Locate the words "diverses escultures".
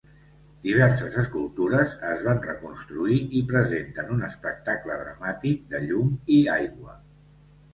0.67-1.93